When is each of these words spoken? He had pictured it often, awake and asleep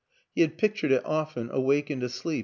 He 0.33 0.41
had 0.41 0.57
pictured 0.57 0.91
it 0.91 1.03
often, 1.05 1.49
awake 1.51 1.91
and 1.91 2.01
asleep 2.01 2.39